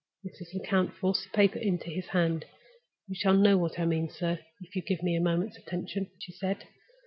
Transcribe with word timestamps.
Mrs. 0.25 0.55
Lecount 0.55 0.95
forced 0.95 1.25
the 1.25 1.29
paper 1.29 1.59
into 1.59 1.91
his 1.91 2.07
hand. 2.07 2.45
"You 3.07 3.13
shall 3.13 3.35
know 3.35 3.55
what 3.59 3.77
I 3.77 3.85
mean, 3.85 4.09
sir, 4.09 4.39
if 4.59 4.75
you 4.75 4.81
will 4.81 4.87
give 4.87 5.03
me 5.03 5.15
a 5.15 5.21
moment's 5.21 5.59
attention," 5.59 6.09
she 6.17 6.31
said. 6.31 6.65